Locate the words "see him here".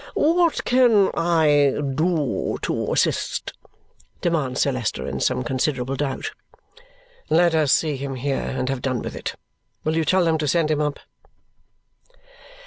7.71-8.37